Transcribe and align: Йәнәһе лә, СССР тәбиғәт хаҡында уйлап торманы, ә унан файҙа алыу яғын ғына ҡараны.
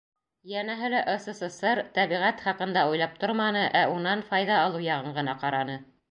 Йәнәһе 0.51 0.87
лә, 0.91 1.01
СССР 1.25 1.81
тәбиғәт 1.97 2.41
хаҡында 2.45 2.85
уйлап 2.93 3.13
торманы, 3.25 3.61
ә 3.81 3.83
унан 3.97 4.23
файҙа 4.31 4.57
алыу 4.63 4.83
яғын 4.87 5.13
ғына 5.19 5.37
ҡараны. 5.45 5.77